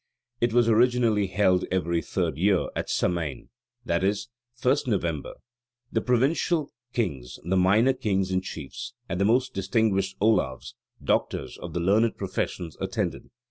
It 0.39 0.51
was 0.51 0.67
originally 0.67 1.27
held 1.27 1.65
every 1.69 2.01
third 2.01 2.35
year, 2.35 2.69
at 2.75 2.89
Samain, 2.89 3.49
i.e., 3.87 4.13
1st 4.65 4.87
November. 4.87 5.33
The 5.91 6.01
provincial 6.01 6.71
kings, 6.91 7.37
the 7.43 7.55
minor 7.55 7.93
kings 7.93 8.31
and 8.31 8.41
chiefs, 8.43 8.95
and 9.07 9.21
the 9.21 9.25
most 9.25 9.53
distinguished 9.53 10.17
ollaves 10.19 10.73
(doctors) 11.03 11.55
of 11.59 11.73
the 11.73 11.79
learned 11.79 12.17
professions 12.17 12.75
attended. 12.81 13.29